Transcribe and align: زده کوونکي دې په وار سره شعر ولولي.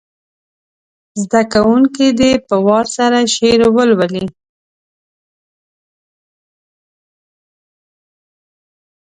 زده 1.23 1.41
کوونکي 1.53 2.07
دې 2.19 2.31
په 2.47 2.55
وار 2.67 2.85
سره 2.97 3.17
شعر 3.35 3.61
ولولي. 3.75 4.25